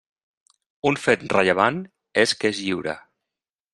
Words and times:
Un 0.91 0.95
fet 1.03 1.25
rellevant 1.35 1.77
és 2.25 2.35
que 2.41 2.51
és 2.55 2.63
lliure. 2.67 2.97